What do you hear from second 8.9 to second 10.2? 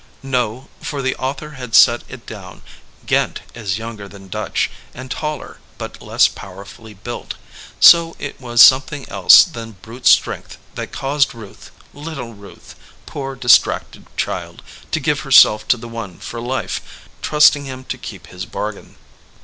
else than brute